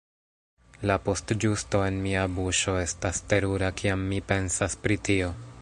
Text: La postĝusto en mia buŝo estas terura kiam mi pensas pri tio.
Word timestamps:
La 0.91 0.95
postĝusto 1.09 1.83
en 1.89 2.01
mia 2.07 2.25
buŝo 2.39 2.75
estas 2.87 3.23
terura 3.35 3.73
kiam 3.83 4.11
mi 4.15 4.23
pensas 4.33 4.83
pri 4.87 5.03
tio. 5.11 5.35